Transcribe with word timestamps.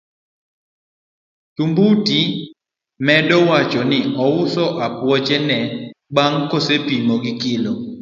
Tumbuti 1.55 2.19
medo 3.05 3.37
wacho 3.49 3.81
ni 3.91 3.99
ouso 4.27 4.65
apuoche 4.85 5.37
ne 5.47 5.57
bang' 6.15 6.41
kosepimo 6.51 7.13
gi 7.23 7.31
e 7.35 7.39
kilo. 7.43 7.73